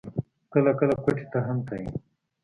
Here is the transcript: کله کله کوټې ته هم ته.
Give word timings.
کله 0.51 0.71
کله 0.79 0.93
کوټې 1.03 1.25
ته 1.31 1.39
هم 1.45 1.57
ته. 1.67 1.75